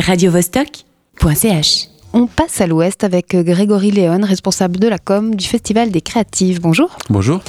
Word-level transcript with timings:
radiovostok.ch. 0.00 1.88
On 2.12 2.26
passe 2.26 2.60
à 2.60 2.66
l'ouest 2.66 3.02
avec 3.04 3.34
Grégory 3.34 3.90
Léon, 3.90 4.20
responsable 4.22 4.78
de 4.78 4.86
la 4.88 4.98
com 4.98 5.34
du 5.34 5.46
Festival 5.46 5.90
des 5.90 6.00
Créatives. 6.00 6.60
Bonjour. 6.60 6.96
Bonjour. 7.10 7.40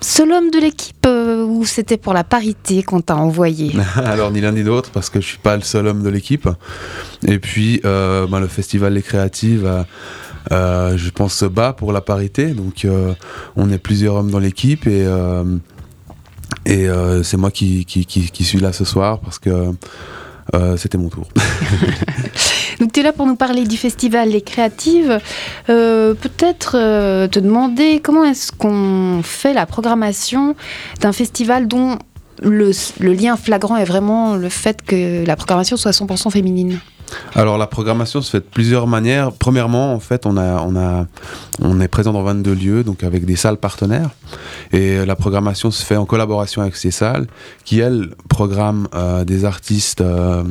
Seul 0.00 0.30
homme 0.32 0.50
de 0.50 0.58
l'équipe 0.58 1.06
euh, 1.06 1.42
ou 1.44 1.64
c'était 1.64 1.96
pour 1.96 2.12
la 2.12 2.22
parité 2.22 2.82
qu'on 2.82 3.00
t'a 3.00 3.16
envoyé 3.16 3.72
Alors 3.96 4.30
ni 4.30 4.42
l'un 4.42 4.52
ni 4.52 4.62
l'autre 4.62 4.90
parce 4.90 5.08
que 5.08 5.20
je 5.22 5.26
suis 5.26 5.38
pas 5.38 5.56
le 5.56 5.62
seul 5.62 5.86
homme 5.86 6.02
de 6.02 6.10
l'équipe. 6.10 6.48
Et 7.26 7.38
puis 7.38 7.80
euh, 7.86 8.26
ben, 8.26 8.40
le 8.40 8.46
Festival 8.48 8.92
des 8.92 9.02
Créatives, 9.02 9.84
euh, 10.52 10.96
je 10.98 11.10
pense, 11.10 11.34
se 11.34 11.46
bat 11.46 11.72
pour 11.72 11.92
la 11.92 12.02
parité. 12.02 12.48
Donc 12.48 12.84
euh, 12.84 13.14
on 13.56 13.70
est 13.70 13.78
plusieurs 13.78 14.16
hommes 14.16 14.30
dans 14.30 14.38
l'équipe 14.38 14.86
et, 14.86 15.04
euh, 15.06 15.44
et 16.66 16.88
euh, 16.88 17.22
c'est 17.22 17.38
moi 17.38 17.50
qui, 17.50 17.86
qui, 17.86 18.04
qui- 18.04 18.30
qui 18.30 18.44
suis 18.44 18.60
là 18.60 18.72
ce 18.74 18.84
soir 18.84 19.20
parce 19.20 19.38
que 19.38 19.70
euh, 20.54 20.76
c'était 20.76 20.98
mon 20.98 21.08
tour. 21.08 21.26
Donc 22.80 22.92
tu 22.92 23.00
es 23.00 23.02
là 23.02 23.12
pour 23.12 23.26
nous 23.26 23.36
parler 23.36 23.64
du 23.64 23.76
Festival 23.76 24.30
des 24.30 24.42
Créatives. 24.42 25.18
Euh, 25.68 26.14
Peut-être 26.14 26.76
euh, 26.78 27.26
te 27.26 27.38
demander 27.40 28.00
comment 28.00 28.24
est-ce 28.24 28.52
qu'on 28.52 29.22
fait 29.22 29.54
la 29.54 29.66
programmation 29.66 30.54
d'un 31.00 31.12
festival 31.12 31.66
dont 31.66 31.98
le, 32.42 32.70
le 33.00 33.12
lien 33.12 33.36
flagrant 33.36 33.76
est 33.76 33.84
vraiment 33.84 34.36
le 34.36 34.48
fait 34.48 34.82
que 34.82 35.24
la 35.24 35.36
programmation 35.36 35.76
soit 35.76 35.92
100% 35.92 36.30
féminine? 36.30 36.78
Alors 37.34 37.58
la 37.58 37.66
programmation 37.66 38.20
se 38.20 38.30
fait 38.30 38.40
de 38.40 38.44
plusieurs 38.44 38.86
manières. 38.86 39.32
Premièrement, 39.32 39.92
en 39.94 40.00
fait, 40.00 40.26
on 40.26 40.36
a, 40.36 40.62
on 40.62 40.76
a, 40.76 41.06
on 41.60 41.80
est 41.80 41.88
présent 41.88 42.12
dans 42.12 42.22
22 42.22 42.54
lieux, 42.54 42.84
donc 42.84 43.04
avec 43.04 43.24
des 43.24 43.36
salles 43.36 43.58
partenaires, 43.58 44.10
et 44.72 45.04
la 45.04 45.16
programmation 45.16 45.70
se 45.70 45.84
fait 45.84 45.96
en 45.96 46.06
collaboration 46.06 46.62
avec 46.62 46.76
ces 46.76 46.90
salles, 46.90 47.26
qui 47.64 47.80
elles 47.80 48.10
programment 48.28 48.88
euh, 48.94 49.24
des 49.24 49.44
artistes. 49.44 50.00
euh, 50.00 50.42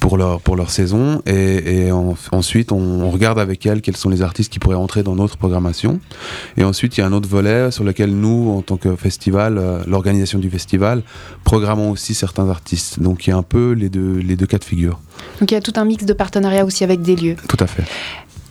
pour 0.00 0.16
leur, 0.16 0.40
pour 0.40 0.56
leur 0.56 0.70
saison 0.70 1.22
et, 1.26 1.86
et 1.86 1.92
en- 1.92 2.14
ensuite 2.32 2.72
on, 2.72 2.78
on 2.78 3.10
regarde 3.10 3.38
avec 3.38 3.64
elles 3.66 3.80
quels 3.82 3.96
sont 3.96 4.08
les 4.10 4.22
artistes 4.22 4.52
qui 4.52 4.58
pourraient 4.58 4.76
entrer 4.76 5.02
dans 5.02 5.14
notre 5.14 5.36
programmation. 5.36 6.00
Et 6.56 6.64
ensuite 6.64 6.96
il 6.96 7.00
y 7.00 7.02
a 7.02 7.06
un 7.06 7.12
autre 7.12 7.28
volet 7.28 7.70
sur 7.70 7.84
lequel 7.84 8.10
nous 8.14 8.50
en 8.56 8.62
tant 8.62 8.76
que 8.76 8.94
festival 8.96 9.58
euh, 9.58 9.82
l'organisation 9.86 10.38
du 10.38 10.50
festival 10.50 11.02
programmons 11.44 11.90
aussi 11.90 12.14
certains 12.14 12.48
artistes. 12.48 13.00
Donc 13.00 13.26
il 13.26 13.30
y 13.30 13.32
a 13.32 13.36
un 13.36 13.42
peu 13.42 13.72
les 13.72 13.88
deux, 13.88 14.18
les 14.18 14.36
deux 14.36 14.46
cas 14.46 14.58
de 14.58 14.64
figure. 14.64 15.00
Donc 15.40 15.50
il 15.50 15.54
y 15.54 15.56
a 15.56 15.60
tout 15.60 15.72
un 15.76 15.84
mix 15.84 16.04
de 16.04 16.12
partenariats 16.12 16.64
aussi 16.64 16.84
avec 16.84 17.02
des 17.02 17.16
lieux. 17.16 17.36
tout 17.48 17.56
à 17.60 17.66
fait 17.66 17.84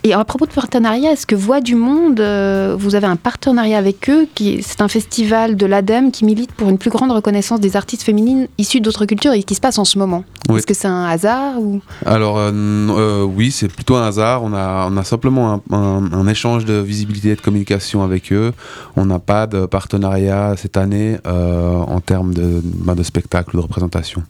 Et 0.08 0.14
à 0.14 0.24
propos 0.24 0.46
de 0.46 0.52
partenariat, 0.52 1.14
est-ce 1.14 1.26
que 1.26 1.34
Voix 1.34 1.62
du 1.62 1.74
Monde, 1.74 2.20
euh, 2.20 2.76
vous 2.78 2.94
avez 2.94 3.08
un 3.08 3.16
partenariat 3.16 3.80
avec 3.80 4.08
eux 4.08 4.28
C'est 4.62 4.82
un 4.82 4.88
festival 4.88 5.56
de 5.58 5.66
l'ADEME 5.66 6.12
qui 6.12 6.26
milite 6.26 6.52
pour 6.52 6.70
une 6.70 6.78
plus 6.78 6.92
grande 6.92 7.12
reconnaissance 7.12 7.60
des 7.60 7.76
artistes 7.76 8.04
féminines 8.04 8.48
issues 8.60 8.82
d'autres 8.82 9.08
cultures 9.08 9.34
et 9.34 9.42
qui 9.42 9.56
se 9.56 9.62
passe 9.62 9.80
en 9.80 9.84
ce 9.84 9.98
moment. 9.98 10.24
Oui. 10.48 10.58
Est-ce 10.60 10.68
que 10.68 10.76
c'est 10.76 10.88
un 10.88 11.06
hasard 11.06 11.60
ou... 11.60 11.82
Alors 12.06 12.38
euh, 12.38 12.52
euh, 12.54 13.24
oui, 13.24 13.50
c'est 13.50 13.68
plutôt 13.68 13.96
un 13.96 14.06
hasard. 14.06 14.44
On 14.44 14.54
a, 14.54 14.88
on 14.92 14.96
a 14.96 15.04
simplement 15.04 15.64
un, 15.72 15.76
un- 15.76 16.14
un 16.14 16.28
échange 16.28 16.66
de 16.66 16.76
visibilité 16.76 17.30
et 17.30 17.36
de 17.36 17.42
communication 17.42 18.04
avec 18.04 18.32
eux. 18.32 18.54
On 18.96 19.06
n'a 19.06 19.18
pas 19.18 19.48
de 19.48 19.66
partenariat 19.66 20.54
cette 20.56 20.78
année 20.78 21.18
en 21.26 22.00
termes 22.00 22.36
de, 22.36 22.62
bah, 22.64 22.94
de 22.94 23.02
spectacle 23.02 23.56
ou 23.56 23.58
de 23.58 23.64
représentation. 23.64 24.22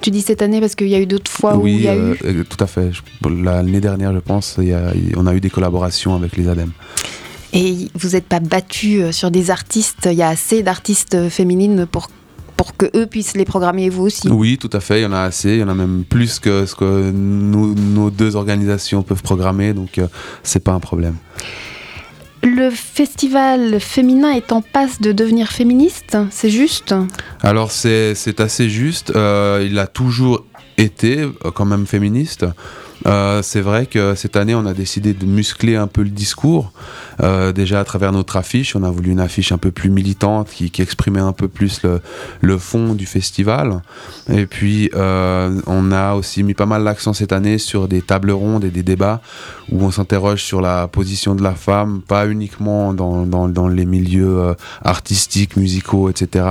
Tu 0.00 0.10
dis 0.10 0.20
cette 0.20 0.42
année 0.42 0.60
parce 0.60 0.74
qu'il 0.74 0.88
y 0.88 0.94
a 0.94 1.00
eu 1.00 1.06
d'autres 1.06 1.30
fois 1.30 1.56
où 1.56 1.66
il 1.66 1.82
y 1.82 1.88
a 1.88 1.92
euh, 1.94 2.14
eu... 2.14 2.26
euh, 2.40 2.44
tout 2.44 2.62
à 2.62 2.66
fait. 2.66 2.90
L'année 3.24 3.80
dernière, 3.80 4.12
je 4.12 4.18
pense, 4.18 4.56
y 4.60 4.72
a- 4.72 4.92
on 5.16 5.26
a 5.26 5.34
eu 5.34 5.40
des 5.40 5.50
collaborations 5.50 6.14
avec 6.14 6.36
les 6.36 6.48
ADEME. 6.48 6.72
Et 7.52 7.88
vous 7.94 8.10
n'êtes 8.10 8.26
pas 8.26 8.40
battu 8.40 9.00
euh, 9.02 9.12
sur 9.12 9.30
des 9.30 9.50
artistes, 9.50 10.08
il 10.10 10.18
y 10.18 10.22
a 10.22 10.28
assez 10.28 10.62
d'artistes 10.62 11.28
féminines 11.28 11.86
pour, 11.90 12.08
pour 12.56 12.76
que 12.76 12.86
eux 12.96 13.06
puissent 13.06 13.36
les 13.36 13.44
programmer 13.44 13.88
vous 13.88 14.02
aussi? 14.04 14.28
Oui, 14.28 14.58
tout 14.58 14.70
à 14.72 14.80
fait. 14.80 15.00
Il 15.00 15.02
y 15.04 15.06
en 15.06 15.12
a 15.12 15.20
assez. 15.20 15.50
Il 15.54 15.58
y 15.60 15.62
en 15.62 15.68
a 15.68 15.74
même 15.74 16.04
plus 16.04 16.38
que 16.40 16.66
ce 16.66 16.74
que 16.74 17.10
nous- 17.12 17.74
nos 17.74 18.10
deux 18.10 18.36
organisations 18.36 19.02
peuvent 19.02 19.22
programmer. 19.22 19.72
Donc, 19.72 19.98
euh, 19.98 20.08
c'est 20.42 20.62
pas 20.62 20.72
un 20.72 20.80
problème. 20.80 21.16
Le 22.44 22.68
festival 22.68 23.80
féminin 23.80 24.30
est 24.32 24.52
en 24.52 24.60
passe 24.60 25.00
de 25.00 25.12
devenir 25.12 25.48
féministe, 25.48 26.18
c'est 26.30 26.50
juste? 26.50 26.94
Alors 27.40 27.70
c'est 27.70 28.38
assez 28.38 28.68
juste. 28.68 29.12
Euh, 29.16 29.66
il 29.66 29.78
a 29.78 29.86
toujours 29.86 30.44
été 30.78 31.20
euh, 31.20 31.50
quand 31.54 31.64
même 31.64 31.86
féministe. 31.86 32.46
Euh, 33.06 33.42
c'est 33.42 33.60
vrai 33.60 33.86
que 33.86 34.14
cette 34.14 34.36
année, 34.36 34.54
on 34.54 34.64
a 34.64 34.72
décidé 34.72 35.12
de 35.12 35.26
muscler 35.26 35.76
un 35.76 35.88
peu 35.88 36.02
le 36.02 36.10
discours. 36.10 36.72
Euh, 37.22 37.52
déjà 37.52 37.80
à 37.80 37.84
travers 37.84 38.12
notre 38.12 38.36
affiche, 38.36 38.76
on 38.76 38.82
a 38.82 38.90
voulu 38.90 39.10
une 39.10 39.20
affiche 39.20 39.52
un 39.52 39.58
peu 39.58 39.70
plus 39.70 39.90
militante 39.90 40.48
qui, 40.48 40.70
exprimait 40.80 41.20
un 41.20 41.32
peu 41.32 41.48
plus 41.48 41.82
le, 42.40 42.58
fond 42.58 42.94
du 42.94 43.04
festival. 43.04 43.82
Et 44.30 44.46
puis, 44.46 44.90
on 44.94 45.92
a 45.92 46.14
aussi 46.14 46.42
mis 46.42 46.54
pas 46.54 46.66
mal 46.66 46.82
l'accent 46.82 47.12
cette 47.12 47.32
année 47.32 47.58
sur 47.58 47.88
des 47.88 48.00
tables 48.00 48.30
rondes 48.30 48.64
et 48.64 48.70
des 48.70 48.82
débats 48.82 49.20
où 49.70 49.82
on 49.82 49.90
s'interroge 49.90 50.42
sur 50.42 50.60
la 50.60 50.88
position 50.88 51.34
de 51.34 51.42
la 51.42 51.54
femme, 51.54 52.00
pas 52.00 52.26
uniquement 52.26 52.94
dans, 52.94 53.26
dans, 53.26 53.68
les 53.68 53.84
milieux 53.84 54.54
artistiques, 54.82 55.56
musicaux, 55.56 56.08
etc., 56.08 56.46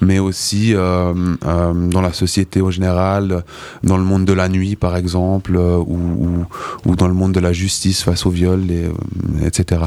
mais 0.00 0.18
aussi 0.18 0.72
dans 0.72 2.00
la 2.00 2.12
société 2.12 2.60
au 2.60 2.70
général, 2.70 3.44
dans 3.82 3.96
le 3.96 4.04
monde 4.04 4.24
de 4.24 4.32
la 4.32 4.48
nuit, 4.48 4.76
par 4.76 4.96
exemple, 4.96 5.56
euh, 5.56 5.76
ou, 5.76 5.96
ou, 5.96 6.46
ou 6.90 6.96
dans 6.96 7.08
le 7.08 7.14
monde 7.14 7.32
de 7.32 7.40
la 7.40 7.52
justice 7.52 8.02
face 8.02 8.26
au 8.26 8.30
viol, 8.30 8.70
et, 8.70 8.84
euh, 8.84 9.46
etc. 9.46 9.82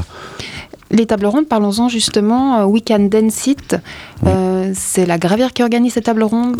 Les 0.90 1.06
tables 1.06 1.26
rondes, 1.26 1.48
parlons-en 1.48 1.88
justement. 1.88 2.60
euh, 2.60 2.64
We 2.66 2.82
Can 2.86 3.08
Dance 3.10 3.46
It, 3.46 3.76
Oui. 4.22 4.30
euh, 4.32 4.72
c'est 4.74 5.06
la 5.06 5.18
Gravière 5.18 5.52
qui 5.52 5.62
organise 5.62 5.94
ces 5.94 6.02
tables 6.02 6.22
rondes. 6.24 6.56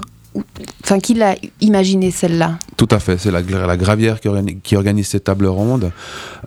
Enfin, 0.83 0.99
qui 0.99 1.15
l'a 1.15 1.37
imaginé 1.61 2.11
celle-là? 2.11 2.59
Tout 2.77 2.89
à 2.91 2.99
fait, 2.99 3.19
c'est 3.19 3.31
la, 3.31 3.41
gra- 3.41 3.69
la 3.69 3.77
Gravière 3.77 4.19
qui, 4.21 4.27
organi- 4.27 4.61
qui 4.61 4.75
organise 4.75 5.07
cette 5.07 5.23
table 5.25 5.47
ronde. 5.47 5.93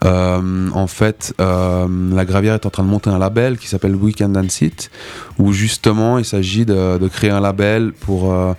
Euh, 0.04 0.68
en 0.74 0.86
fait, 0.86 1.32
euh, 1.40 1.86
la 2.14 2.24
Gravière 2.26 2.52
est 2.52 2.66
en 2.66 2.70
train 2.70 2.82
de 2.82 2.88
monter 2.90 3.08
un 3.08 3.18
label 3.18 3.56
qui 3.56 3.66
s'appelle 3.66 3.96
Weekend 3.96 4.32
Dance 4.34 4.60
It, 4.60 4.90
où 5.38 5.54
justement 5.54 6.18
il 6.18 6.26
s'agit 6.26 6.66
de, 6.66 6.98
de 6.98 7.08
créer 7.08 7.30
un 7.30 7.40
label 7.40 7.92
pour 7.98 8.30
euh, 8.30 8.52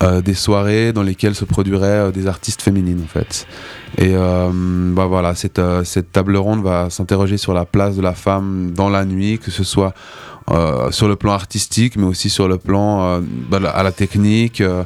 des 0.00 0.34
soirées 0.34 0.92
dans 0.92 1.02
lesquelles 1.02 1.34
se 1.34 1.44
produiraient 1.44 2.08
euh, 2.08 2.10
des 2.10 2.26
artistes 2.26 2.62
féminines 2.62 3.02
en 3.04 3.08
fait. 3.08 3.46
Et 3.98 4.12
euh, 4.14 4.50
bah 4.52 5.06
voilà, 5.06 5.34
cette, 5.34 5.58
euh, 5.58 5.84
table 6.12 6.36
ronde 6.36 6.62
va 6.62 6.90
s'interroger 6.90 7.36
sur 7.36 7.52
la 7.52 7.64
place 7.64 7.96
de 7.96 8.02
la 8.02 8.14
femme 8.14 8.72
dans 8.74 8.88
la 8.88 9.04
nuit, 9.04 9.38
que 9.38 9.50
ce 9.50 9.64
soit 9.64 9.92
euh, 10.50 10.90
sur 10.90 11.08
le 11.08 11.16
plan 11.16 11.32
artistique, 11.32 11.96
mais 11.96 12.06
aussi 12.06 12.30
sur 12.30 12.48
le 12.48 12.58
plan 12.58 13.02
euh, 13.02 13.20
bah, 13.50 13.58
à 13.72 13.82
la 13.82 13.92
technique, 13.92 14.60
euh, 14.60 14.82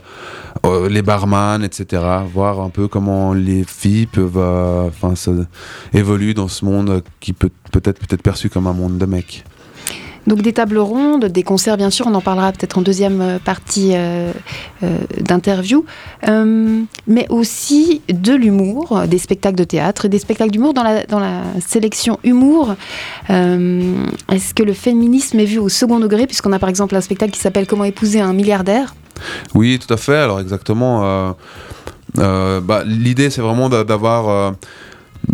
euh, 0.65 0.89
les 0.89 1.03
barman, 1.03 1.63
etc. 1.63 2.03
Voir 2.33 2.61
un 2.61 2.69
peu 2.71 2.89
comment 2.89 3.33
les 3.33 3.65
filles 3.65 4.07
peuvent, 4.07 4.33
euh, 4.37 4.91
évoluer 5.95 6.35
dans 6.35 6.49
ce 6.49 6.65
monde 6.65 7.03
qui 7.21 7.33
peut 7.33 7.51
peut-être 7.73 7.99
peut 7.99 8.15
être 8.15 8.23
perçu 8.23 8.51
comme 8.51 8.67
un 8.67 8.73
monde 8.73 8.99
de 8.99 9.07
mecs. 9.07 9.45
Donc 10.27 10.43
des 10.43 10.53
tables 10.53 10.79
rondes, 10.79 11.27
des 11.27 11.43
concerts 11.45 11.77
bien 11.77 11.91
sûr, 11.91 12.07
on 12.09 12.15
en 12.15 12.21
parlera 12.21 12.51
peut-être 12.53 12.79
en 12.79 12.83
deuxième 12.83 13.21
euh, 13.21 13.39
partie 13.39 13.93
euh, 13.95 14.33
euh, 14.83 14.99
d'interview, 15.21 15.85
mais 17.07 17.27
aussi 17.29 18.03
de 18.09 18.33
l'humour, 18.35 19.03
des 19.07 19.19
spectacles 19.19 19.57
de 19.57 19.65
théâtre, 19.65 20.09
des 20.09 20.19
spectacles 20.19 20.51
d'humour 20.51 20.75
dans 20.75 20.83
la, 20.83 21.05
dans 21.07 21.21
la 21.21 21.43
sélection 21.65 22.19
humour. 22.25 22.75
Est-ce 23.29 24.55
que 24.55 24.63
le 24.63 24.73
féminisme 24.73 25.39
est 25.39 25.45
vu 25.45 25.59
au 25.59 25.69
second 25.69 26.01
degré, 26.01 26.27
puisqu'on 26.27 26.53
a 26.53 26.59
par 26.59 26.69
exemple 26.69 26.97
un 26.97 27.01
spectacle 27.01 27.33
qui 27.33 27.41
s'appelle 27.41 27.67
Comment 27.67 27.85
épouser 27.85 28.21
un 28.21 28.33
milliardaire? 28.33 28.95
Oui, 29.55 29.79
tout 29.79 29.93
à 29.93 29.97
fait. 29.97 30.17
Alors 30.17 30.41
exactement. 30.41 31.35
bah, 32.17 32.83
L'idée, 32.85 33.31
c'est 33.31 33.41
vraiment 33.43 33.69
d'a- 33.69 33.85
d'avoir 33.85 34.55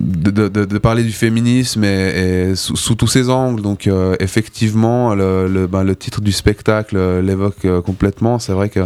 de, 0.03 0.31
de- 0.49 0.65
de- 0.65 0.79
parler 0.79 1.05
du 1.05 1.13
féminisme 1.13 1.85
et, 1.85 2.49
et 2.51 2.55
sous, 2.57 2.95
tous 2.97 3.07
ses 3.07 3.31
angles. 3.31 3.63
Donc 3.63 3.87
euh, 3.87 4.17
effectivement, 4.21 5.15
le, 5.15 5.47
le, 5.49 5.67
ben, 5.67 5.85
le 5.85 5.95
titre 5.97 6.21
du 6.21 6.33
spectacle 6.33 6.97
euh, 6.97 7.23
l'évoque 7.23 7.65
euh, 7.65 7.81
complètement. 7.81 8.39
C'est 8.41 8.53
vrai 8.53 8.69
que 8.69 8.81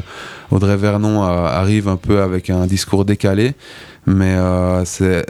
Audrey 0.51 0.77
Vernon 0.77 1.25
euh, 1.25 1.47
arrive 1.47 1.89
un 1.89 1.97
peu 1.97 2.21
avec 2.21 2.51
un 2.51 2.67
discours 2.67 3.05
décalé. 3.05 3.55
Mais 4.09 4.37
c'est- 4.85 5.25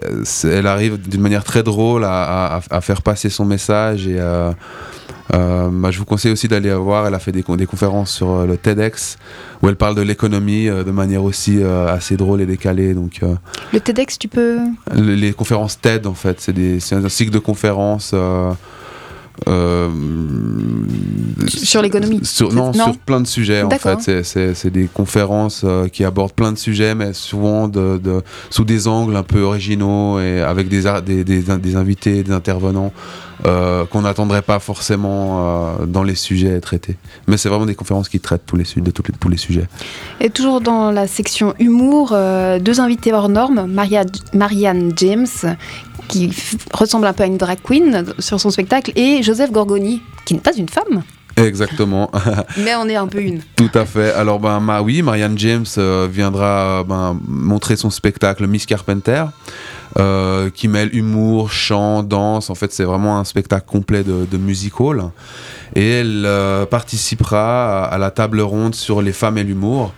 elle 0.49 0.66
arrive 0.66 0.99
d'une 1.08 1.22
manière 1.22 1.44
très 1.44 1.62
drôle 1.62 2.05
à, 2.05 2.56
à- 2.56 2.61
à 2.70 2.81
faire 2.82 3.00
passer 3.00 3.31
son 3.31 3.46
message 3.46 4.06
et 4.06 4.19
bah, 5.32 5.90
je 5.90 5.99
vous 5.99 6.05
conseille 6.05 6.32
aussi 6.32 6.49
d'aller 6.49 6.73
voir. 6.75 7.06
Elle 7.06 7.14
a 7.14 7.19
fait 7.19 7.32
des, 7.32 7.43
con- 7.43 7.56
des 7.56 7.67
conférences 7.67 8.11
sur 8.12 8.31
euh, 8.31 8.46
le 8.46 8.56
TEDx 8.56 9.19
où 9.62 9.69
elle 9.69 9.76
parle 9.76 9.94
de 9.94 10.02
l'économie 10.02 10.69
euh, 10.69 10.84
de 10.84 10.90
manière 10.90 11.25
aussi 11.25 11.58
euh, 11.62 11.88
assez 11.93 12.17
drôle 12.17 12.40
et 12.40 12.46
décalée. 12.46 12.94
Donc, 12.94 13.20
euh, 13.23 13.34
Le 13.73 13.81
TEDx, 13.81 14.19
tu 14.19 14.28
peux... 14.28 14.58
les, 14.94 15.17
les 15.17 15.32
conférences 15.32 15.81
TED, 15.81 16.06
en 16.06 16.14
fait, 16.14 16.40
c'est 16.40 16.94
un 16.94 17.08
cycle 17.08 17.32
de 17.32 17.38
conférences. 17.38 18.12
euh, 18.14 18.52
euh, 19.49 19.90
Sur 21.46 21.82
l'économie 21.82 22.20
sur, 22.25 22.52
non, 22.52 22.67
non 22.73 22.84
sur 22.84 22.99
plein 22.99 23.20
de 23.20 23.26
sujets 23.26 23.62
en 23.62 23.69
fait. 23.70 24.23
C'est- 24.23 24.70
des 24.70 24.87
conférences 24.87 25.61
euh, 25.64 25.88
qui 25.88 26.05
abordent 26.05 26.32
plein 26.32 26.52
de 26.52 26.58
sujets, 26.58 26.94
mais 26.94 27.12
souvent 27.12 27.69
de, 27.69 27.99
de- 27.99 28.23
sous 28.50 28.64
des 28.64 28.88
angles 28.88 29.14
un 29.14 29.23
peu 29.23 29.40
originaux 29.43 30.19
et 30.20 30.40
avec 30.40 30.69
des, 30.69 30.87
ar- 30.87 31.02
des, 31.02 31.23
des, 31.25 31.43
des 31.43 31.76
invités, 31.76 32.23
des 32.23 32.32
intervenants 32.32 32.93
qu'on 33.43 34.03
n'attendrait 34.03 34.43
pas 34.43 34.59
forcément 34.59 35.77
dans 35.87 36.03
les 36.03 36.15
sujets 36.15 36.61
traités. 36.61 36.97
Mais 37.27 37.37
c'est 37.37 37.49
vraiment 37.49 37.67
des 37.67 37.75
conférences 37.75 38.09
qui 38.09 38.21
traitent 38.21 38.47
tous 38.47 38.56
les, 38.56 38.65
de 38.77 38.91
tous 38.91 39.29
les 39.29 39.37
sujets. 39.37 39.67
Et 40.21 40.31
toujours 40.31 40.61
dans 40.61 40.91
la 40.91 41.06
section 41.06 41.55
humour, 41.59 42.17
deux 42.61 42.81
invités 42.81 43.12
hors 43.12 43.29
normes, 43.29 43.67
Maria, 43.67 44.05
Marianne 44.33 44.93
James, 44.97 45.27
qui 46.09 46.31
ressemble 46.73 47.06
un 47.06 47.12
peu 47.12 47.25
à 47.25 47.27
une 47.27 47.37
drag 47.37 47.59
queen 47.62 48.05
sur 48.19 48.41
son 48.41 48.50
spectacle, 48.50 48.93
et 48.97 49.23
Joseph 49.23 49.50
Gorgoni, 49.53 50.03
qui 50.25 50.35
n'est 50.35 50.41
pas 50.41 50.55
une 50.56 50.69
femme. 50.69 51.03
Exactement. 51.37 52.11
Mais 52.56 52.75
on 52.77 52.88
est 52.88 52.97
un 52.97 53.06
peu 53.06 53.21
une. 53.21 53.41
Tout 53.56 53.71
à 53.75 53.85
fait. 53.85 54.12
Alors, 54.12 54.41
ben, 54.41 54.81
oui, 54.83 55.03
Marianne 55.03 55.38
James 55.38 55.67
euh, 55.77 56.09
viendra 56.11 56.83
ben, 56.85 57.19
montrer 57.27 57.77
son 57.77 57.91
spectacle 57.91 58.47
Miss 58.47 58.65
Carpenter. 58.65 59.25
Euh, 59.98 60.50
qui 60.50 60.69
mêle 60.69 60.94
humour, 60.94 61.50
chant, 61.50 62.02
danse. 62.02 62.50
En 62.50 62.54
fait, 62.54 62.70
c'est 62.70 62.84
vraiment 62.84 63.19
un 63.19 63.25
spectacle 63.25 63.64
complet 63.66 64.04
de, 64.04 64.26
de 64.31 64.37
music 64.37 64.78
hall. 64.78 65.04
Et 65.75 65.88
elle 65.88 66.25
euh, 66.26 66.66
participera 66.66 67.84
à, 67.84 67.96
la 67.96 68.10
table 68.10 68.40
ronde 68.40 68.75
sur 68.75 69.00
les 69.00 69.12
femmes 69.12 69.38
et 69.38 69.44
l'humour 69.44 69.94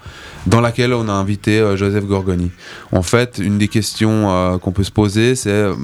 dans 0.47 0.61
laquelle 0.61 0.95
on 0.95 1.09
a 1.09 1.13
invité 1.13 1.59
euh, 1.59 1.77
Joseph 1.77 2.05
Gorgoni. 2.05 2.51
En 2.93 3.03
fait, 3.03 3.39
une 3.39 3.59
des 3.59 3.69
questions 3.69 4.31
euh, 4.31 4.59
qu'on 4.59 4.73
peut 4.73 4.85
se 4.85 4.91
poser, 4.91 5.35
c'est 5.35 5.51
euh, 5.51 5.75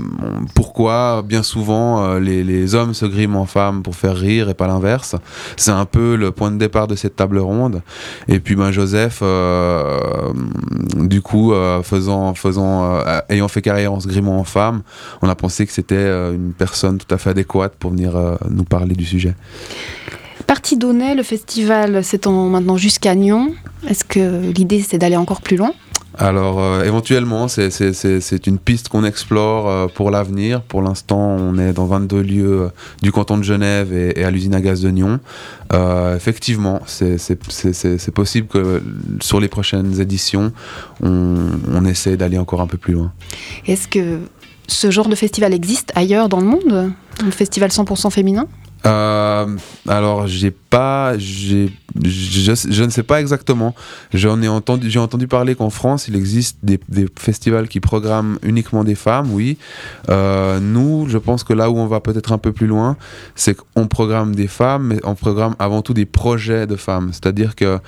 pourquoi 0.54 1.22
bien 1.22 1.42
souvent 1.42 2.18
les, 2.18 2.74
hommes 2.74 2.94
se 2.94 3.04
griment 3.04 3.36
en 3.36 3.46
femmes 3.46 3.82
pour 3.82 3.94
faire 3.94 4.16
rire 4.16 4.48
et 4.48 4.54
pas 4.54 4.66
l'inverse? 4.66 5.16
C'est 5.56 5.70
un 5.70 5.84
peu 5.84 6.16
le 6.16 6.30
point 6.30 6.50
de 6.50 6.56
départ 6.56 6.86
de 6.86 6.94
cette 6.94 7.16
table 7.16 7.38
ronde. 7.38 7.82
Et 8.28 8.40
puis 8.40 8.56
ben, 8.56 8.70
Joseph, 8.70 9.22
du 10.96 11.20
coup, 11.20 11.52
faisant, 11.82 12.34
faisant, 12.34 12.98
ayant 13.28 13.48
fait 13.48 13.62
carrière 13.62 13.92
en 13.92 14.00
se 14.00 14.08
grimant 14.08 14.38
en 14.38 14.44
femme, 14.44 14.82
on 15.20 15.28
a 15.28 15.34
pensé 15.34 15.66
que 15.66 15.72
c'était 15.72 16.08
une 16.32 16.52
personne 16.56 16.98
tout 16.98 17.12
à 17.12 17.18
fait 17.18 17.30
adéquate 17.30 17.74
pour 17.78 17.90
venir 17.90 18.14
nous 18.48 18.64
parler 18.64 18.94
du 18.94 19.04
sujet. 19.04 19.34
Partie 20.54 20.76
donnée, 20.76 21.16
le 21.16 21.24
festival 21.24 22.04
s'étend 22.04 22.48
maintenant 22.48 22.76
jusqu'à 22.76 23.16
Nyon. 23.16 23.52
Est-ce 23.88 24.04
que 24.04 24.52
l'idée 24.52 24.84
c'est 24.88 24.98
d'aller 24.98 25.16
encore 25.16 25.40
plus 25.40 25.56
loin? 25.56 25.72
Alors 26.16 26.60
euh, 26.60 26.84
éventuellement, 26.84 27.48
c'est 27.48 28.46
une 28.46 28.58
piste 28.58 28.88
qu'on 28.88 29.02
explore 29.02 29.68
euh, 29.68 29.86
pour 29.92 30.12
l'avenir. 30.12 30.62
Pour 30.62 30.80
l'instant, 30.80 31.18
on 31.18 31.58
est 31.58 31.72
dans 31.72 31.86
22 31.86 32.22
lieux 32.22 32.60
euh, 32.60 32.68
du 33.02 33.10
canton 33.10 33.36
de 33.36 33.42
Genève 33.42 33.92
et, 33.92 34.24
à 34.24 34.30
l'usine 34.30 34.54
à 34.54 34.60
gaz 34.60 34.80
de 34.80 34.90
Nyon. 34.90 35.18
effectivement, 36.14 36.82
c'est 36.86 38.14
possible 38.14 38.46
que 38.46 38.80
sur 39.20 39.40
les 39.40 39.48
prochaines 39.48 40.00
éditions, 40.00 40.52
on, 41.02 41.48
on 41.72 41.84
essaie 41.84 42.16
d'aller 42.16 42.38
encore 42.38 42.60
un 42.60 42.68
peu 42.68 42.78
plus 42.78 42.92
loin. 42.92 43.12
Est-ce 43.66 43.88
que 43.88 44.20
ce 44.68 44.92
genre 44.92 45.08
de 45.08 45.16
festival 45.16 45.52
existe 45.52 45.90
ailleurs 45.96 46.28
dans 46.28 46.38
le 46.38 46.46
monde? 46.46 46.92
Un 47.26 47.30
festival 47.32 47.70
100% 47.70 48.12
féminin? 48.12 48.46
Euh, 48.86 49.46
alors, 49.88 50.26
j'ai 50.26 50.50
pas, 50.50 51.16
j'ai, 51.16 51.70
je, 52.02 52.82
ne 52.82 52.90
sais 52.90 53.02
pas 53.02 53.20
exactement. 53.20 53.74
J'en 54.12 54.42
ai 54.42 54.48
entendu, 54.48 54.90
j'ai 54.90 54.98
entendu 54.98 55.26
parler 55.26 55.54
qu'en 55.54 55.70
France, 55.70 56.06
il 56.08 56.16
existe 56.16 56.58
des, 56.62 56.78
festivals 57.18 57.68
qui 57.68 57.80
programment 57.80 58.38
uniquement 58.42 58.84
des 58.84 58.94
femmes. 58.94 59.30
Oui, 59.32 59.56
euh, 60.10 60.60
nous, 60.60 61.06
je 61.08 61.18
pense 61.18 61.44
que 61.44 61.54
là 61.54 61.70
où 61.70 61.78
on 61.78 61.86
va 61.86 62.00
peut-être 62.00 62.32
un 62.32 62.38
peu 62.38 62.52
plus 62.52 62.66
loin, 62.66 62.96
c'est 63.34 63.56
qu'on 63.56 63.86
programme 63.86 64.34
des 64.34 64.48
femmes, 64.48 64.88
mais 64.88 65.00
on 65.04 65.14
programme 65.14 65.54
avant 65.58 65.80
tout 65.80 65.94
des 65.94 66.06
projets 66.06 66.66
de 66.66 66.76
femmes. 66.76 67.10
C'est-à-dire 67.12 67.54
que 67.54 67.78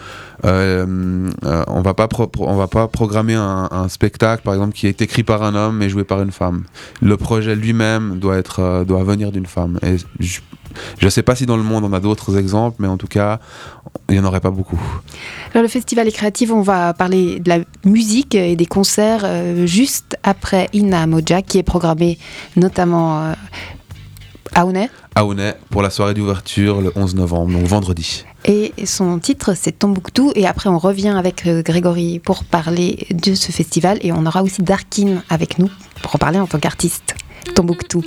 euh, 0.44 1.31
on 1.66 1.82
va 1.82 1.94
pas, 1.94 2.08
on 2.38 2.56
va 2.56 2.69
pas 2.69 2.88
programmer 2.88 3.34
un, 3.34 3.88
spectacle, 3.88 4.43
par 4.43 4.54
exemple, 4.54 4.72
qui 4.72 4.87
est 4.87 5.02
écrit 5.02 5.22
par 5.22 5.43
un 5.43 5.54
homme 5.54 5.82
et 5.82 5.88
joué 5.88 6.04
par 6.04 6.22
une 6.22 6.32
femme. 6.32 6.64
Le 7.02 7.16
projet 7.16 7.54
lui-même 7.54 8.19
doit 8.19 8.37
être, 8.37 8.84
doit 8.84 9.04
venir 9.04 9.31
d'une 9.31 9.46
femme. 9.46 9.78
Je 10.99 11.05
ne 11.05 11.11
sais 11.11 11.23
pas 11.23 11.34
si 11.34 11.46
dans 11.46 11.56
le 11.56 11.62
monde 11.62 11.84
on 11.84 11.93
a 11.93 12.00
d'autres 12.00 12.37
exemples, 12.37 12.76
mais 12.81 12.88
en 12.88 12.96
tout 12.96 13.06
cas, 13.06 13.40
il 14.08 14.14
n'y 14.14 14.20
en 14.20 14.25
aurait 14.25 14.40
pas 14.40 14.50
beaucoup. 14.50 14.81
Alors 15.52 15.62
le 15.62 15.69
festival 15.69 16.06
est 16.08 16.12
créatif, 16.12 16.50
on 16.50 16.62
va 16.62 16.94
parler 16.94 17.40
de 17.40 17.49
la 17.49 17.58
musique 17.84 18.34
et 18.34 18.56
des 18.56 18.67
concerts 18.67 19.23
euh, 19.25 19.67
juste 19.67 20.17
après 20.23 20.69
Ina 20.73 21.06
Moja, 21.06 21.43
qui 21.43 21.58
est 21.58 21.62
programmé 21.62 22.19
notamment 22.56 23.23
euh, 23.23 23.32
à 24.55 24.62
Aounet. 24.62 24.90
À 25.14 25.25
pour 25.70 25.82
la 25.82 25.90
soirée 25.90 26.14
d'ouverture 26.14 26.81
le 26.81 26.93
11 26.94 27.14
novembre, 27.14 27.52
donc 27.52 27.67
vendredi. 27.67 28.25
Et 28.44 28.72
son 28.84 29.19
titre, 29.19 29.55
c'est 29.56 29.72
Tombouctou. 29.72 30.31
Et 30.37 30.46
après, 30.46 30.69
on 30.69 30.79
revient 30.79 31.08
avec 31.08 31.46
euh, 31.46 31.62
Grégory 31.62 32.20
pour 32.20 32.44
parler 32.44 33.06
de 33.11 33.34
ce 33.34 33.50
festival. 33.50 33.99
Et 34.02 34.12
on 34.12 34.25
aura 34.25 34.43
aussi 34.43 34.62
Darkin 34.62 35.22
avec 35.29 35.58
nous 35.58 35.70
pour 36.02 36.14
en 36.14 36.19
parler 36.19 36.38
en 36.38 36.46
tant 36.46 36.58
qu'artiste. 36.58 37.14
Tombouctou. 37.55 38.05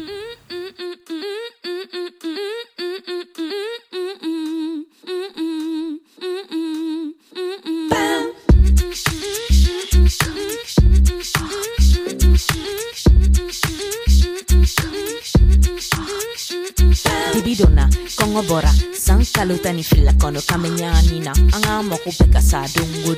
An 22.10 22.16
k'an 22.16 22.26
mago 22.26 22.26
bɛɛ 22.26 22.34
ka 22.34 22.42
sa 22.42 22.60
dongo 22.74 23.14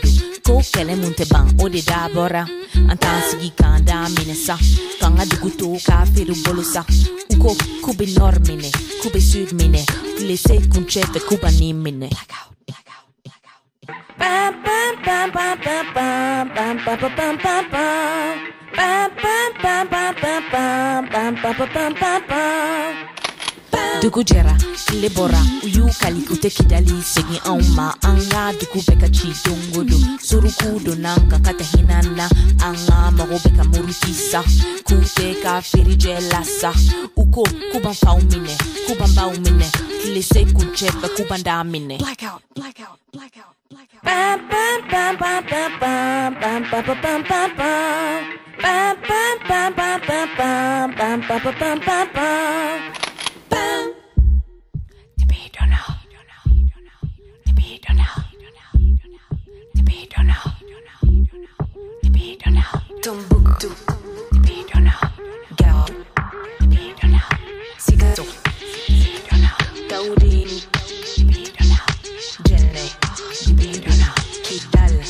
ko 0.46 0.62
kɛlɛ 0.74 0.96
mun 1.02 1.14
ban 1.32 1.48
o 1.64 1.70
de 1.70 1.82
da 1.82 2.10
bɔra 2.14 2.44
an 2.90 2.98
t'an 2.98 3.22
sigi 3.30 3.50
k'an 3.56 3.86
da 3.86 4.08
minɛ 4.10 4.36
sa 4.36 4.56
k'an 5.00 5.16
ka 5.18 5.26
dugu 5.26 5.50
to 5.58 5.78
k'a 5.86 6.06
feere 6.14 6.34
bolo 6.44 6.64
sa 6.64 6.84
u 7.30 7.36
ko 7.38 7.56
se 10.36 10.54
kuncɛ 10.72 11.02
fɛ 11.14 11.20
k'u 11.28 11.38
ba 11.42 11.50
ni 11.52 11.74
minɛ. 11.74 12.10
Dugu 24.02 24.22
jɛra 24.24 24.56
tile 24.86 25.10
bɔra 25.16 25.42
u 25.64 25.68
y'u 25.68 25.86
kali 26.02 26.22
u 26.34 26.36
tɛ 26.42 26.50
kidali 26.56 26.96
segin 27.14 27.42
anw 27.46 27.62
ma 27.78 27.94
an 28.02 28.18
ka 28.32 28.52
dugu 28.60 28.80
bɛɛ 28.88 29.00
ka 29.02 29.08
ci 29.14 29.28
dongo 29.46 29.84
don 29.90 30.04
suruku 30.28 30.80
donnan 30.86 31.20
kan 31.30 31.42
ka 31.46 31.54
hinan 31.72 32.06
na 32.18 32.26
an 32.66 32.76
ka 32.88 33.12
mago 33.18 33.38
bɛ 33.44 33.50
ka 33.58 33.64
muruti 33.72 34.14
sa 34.14 34.42
k'u 34.88 34.98
tɛ 35.16 35.26
ka 35.44 35.62
feerijɛ 35.62 36.16
la 36.32 36.42
sa 36.44 36.72
u 37.16 37.24
ko 37.30 37.44
k'u 37.72 37.80
ban 37.84 37.94
faw 37.94 38.18
minɛ 38.30 38.56
k'u 38.88 38.94
ban 39.00 39.12
baw 39.18 39.32
minɛ 39.44 39.68
tile 40.02 40.22
se 40.22 40.40
kuncɛ 40.56 40.88
fɛ 41.00 41.08
k'u 41.16 41.24
ban 41.30 41.42
da 41.44 41.64
minɛ 41.64 41.98
blackout 42.02 42.42
blackout 42.56 42.98
blackout 43.14 43.54
blackout 43.70 44.42
Tombouctou, 63.02 63.72
Virona, 64.44 64.94
Gao, 65.58 65.86
Virona, 66.70 67.24
Sigazou, 67.80 68.28
Virona, 68.88 69.58
Taourine, 69.90 70.62
Virona, 71.18 71.78
Djenne, 72.46 72.92
Virona, 73.56 74.14
Kidal, 74.44 75.02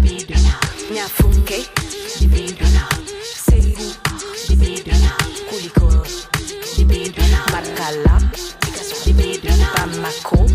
Virona, 0.00 0.60
Nyafunke, 0.92 1.66
Virona, 2.20 2.88
Seigou, 3.34 3.92
Virona, 4.50 5.16
Kuliko, 5.48 5.88
Virona, 6.86 7.44
Markala, 7.50 8.18
Virona, 9.06 9.72
Bamako, 9.74 10.46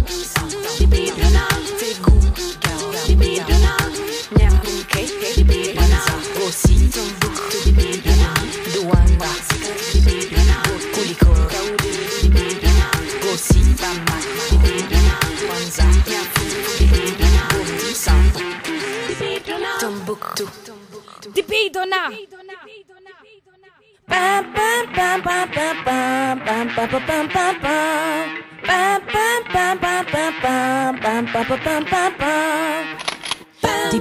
Di 33.94 34.00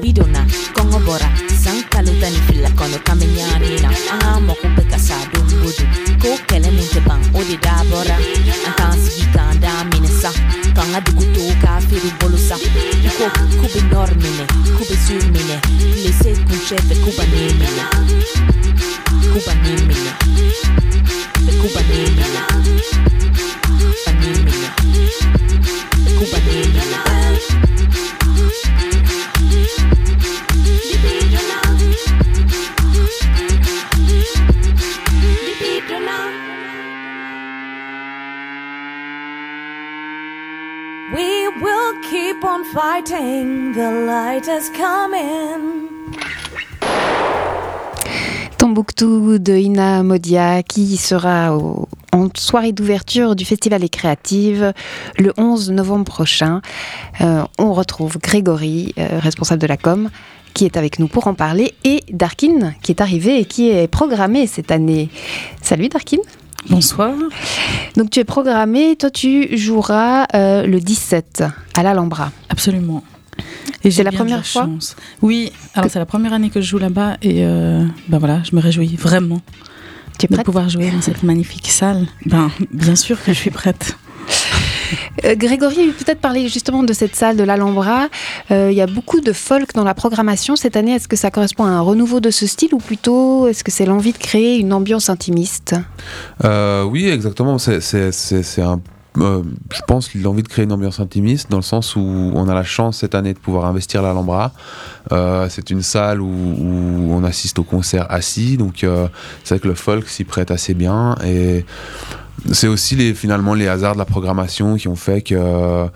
kongo 0.72 0.99
borang. 1.04 1.51
San 1.62 1.78
kalutan 1.90 2.35
fila 2.47 2.71
kono 2.78 2.99
na 3.83 3.88
Aha 4.14 4.40
moko 4.40 4.66
Ko 6.23 6.37
kele 6.49 6.71
dabora 7.62 8.16
sigi 9.02 9.26
mine 9.90 10.09
sa 10.09 10.31
Kanga 10.75 11.00
dugu 11.07 11.25
to 11.35 11.42
ka 11.62 11.78
firi 11.87 12.11
bolu 12.19 12.38
sa 12.38 12.57
Ko 12.59 13.26
normine, 13.92 14.45
surmine 15.07 15.57
kunchefe 16.47 16.95
kuba 17.04 17.25
Kuba 19.33 19.52
Kuba 21.62 21.83
Kuba 21.83 21.83
Kuba 26.19 27.31
on 43.02 43.09
fighting, 43.09 43.73
the 43.75 44.06
light 44.06 44.47
is 44.47 44.71
coming. 44.71 45.88
Tombouctou 48.59 49.38
de 49.38 49.54
Ina 49.54 50.02
Modia 50.02 50.62
qui 50.62 50.97
sera 50.97 51.56
en 52.12 52.28
soirée 52.37 52.73
d'ouverture 52.73 53.35
du 53.35 53.44
Festival 53.44 53.80
des 53.80 53.88
Créatives 53.88 54.73
le 55.18 55.32
11 55.37 55.73
novembre 55.73 56.04
prochain. 56.04 56.61
Euh, 57.21 57.44
on 57.59 57.73
retrouve 57.73 58.18
Grégory, 58.18 58.94
euh, 58.99 59.18
responsable 59.18 59.61
de 59.61 59.66
la 59.66 59.76
com, 59.76 60.11
qui 60.54 60.64
est 60.64 60.76
avec 60.76 60.99
nous 60.99 61.09
pour 61.09 61.26
en 61.26 61.35
parler, 61.35 61.75
et 61.85 62.02
Darkin 62.11 62.75
qui 62.82 62.92
est 62.92 63.00
arrivé 63.00 63.40
et 63.40 63.44
qui 63.44 63.71
est 63.71 63.88
programmé 63.88 64.47
cette 64.47 64.71
année. 64.71 65.09
Salut 65.61 65.88
Darkin 65.88 66.18
Bonsoir. 66.71 67.14
Donc 67.97 68.11
tu 68.11 68.21
es 68.21 68.25
programmé, 68.25 68.97
toi 68.97 69.11
tu 69.11 69.57
joueras 69.57 70.26
euh, 70.35 70.66
le 70.66 70.81
17 70.81 71.45
à 71.76 71.83
l'Alhambra. 71.83 72.31
Absolument. 72.49 73.02
Et 73.85 73.90
C'est 73.90 74.04
la 74.04 74.12
première 74.12 74.47
fois 74.47 74.62
chance. 74.62 74.97
Oui, 75.23 75.52
alors 75.75 75.90
c'est 75.90 75.99
la 75.99 76.07
première 76.07 76.33
année 76.33 76.50
que 76.50 76.61
je 76.61 76.66
joue 76.66 76.78
là-bas 76.78 77.16
et 77.23 77.45
euh, 77.45 77.85
ben 78.09 78.19
voilà, 78.19 78.42
je 78.49 78.54
me 78.54 78.61
réjouis 78.61 78.95
vraiment 78.97 79.40
Tu 80.19 80.26
es 80.26 80.37
de 80.37 80.42
pouvoir 80.42 80.69
jouer 80.69 80.90
dans 80.90 81.00
cette 81.00 81.23
magnifique 81.23 81.69
salle. 81.69 82.07
Ben 82.26 82.50
bien 82.71 82.95
sûr 82.97 83.23
que 83.23 83.33
je 83.33 83.38
suis 83.38 83.50
prête. 83.50 83.97
Euh, 85.25 85.34
Grégory, 85.37 85.92
peut-être 85.92 86.20
parler 86.20 86.49
justement 86.49 86.82
de 86.82 86.92
cette 86.92 87.16
salle 87.16 87.37
de 87.37 87.44
l'Alhambra. 87.44 88.08
Euh, 88.50 88.68
il 88.70 88.76
y 88.76 88.80
a 88.80 88.87
beaucoup 88.87 89.20
de 89.20 89.32
folk 89.32 89.75
dans 89.75 89.84
la 89.84 89.94
programmation 89.94 90.56
cette 90.56 90.76
année. 90.76 90.92
Est-ce 90.92 91.08
que 91.08 91.16
ça 91.16 91.30
correspond 91.30 91.64
à 91.64 91.68
un 91.68 91.80
renouveau 91.80 92.20
de 92.20 92.30
ce 92.30 92.46
style 92.46 92.75
ou 92.75 92.78
plutôt 92.78 93.46
est-ce 93.49 93.64
que 93.64 93.70
c'est 93.70 93.87
l'envie 93.87 94.12
de 94.12 94.18
créer 94.18 94.58
une 94.58 94.72
ambiance 94.72 95.11
intimiste? 95.11 95.75
Euh, 96.44 96.84
oui, 96.84 97.08
exactement. 97.08 97.58
C'est, 97.58 97.80
un, 98.58 98.80
euh, 99.18 99.42
je 99.72 99.80
pense 99.87 100.14
l'envie 100.14 100.42
de 100.42 100.49
créer 100.49 100.64
une 100.64 100.72
ambiance 100.72 101.00
intimiste 101.00 101.50
dans 101.50 101.58
le 101.58 101.62
sens 101.62 101.96
où 101.96 102.00
on 102.34 102.49
a 102.49 102.54
la 102.54 102.64
chance 102.64 102.99
cette 102.99 103.14
année 103.14 103.34
de 103.34 103.38
pouvoir 103.38 103.66
investir 103.66 104.02
l'Alhambra. 104.02 104.52
C'est 105.49 105.70
une 105.70 105.82
salle 105.82 106.20
où, 106.20 107.11
on 107.11 107.25
assiste 107.25 107.58
au 107.58 107.64
concert 107.64 108.06
assis, 108.11 108.56
donc 108.56 108.87
c'est 109.44 109.54
vrai 109.54 109.58
que 109.61 109.68
le 109.68 109.75
folk 109.75 110.08
s'y 110.08 110.25
prête 110.25 110.50
assez 110.50 110.75
bien 110.75 111.16
et 111.25 111.66
c'est 112.50 112.66
aussi 112.66 112.96
les, 112.96 113.14
finalement 113.14 113.54
les 113.54 113.68
hasards 113.68 113.94
de 113.94 113.98
la 113.98 114.04
programmation 114.04 114.76
qui 114.76 114.88
ont 114.88 114.96
fait 114.96 115.22
que 115.22 115.34
euh, 115.34 115.86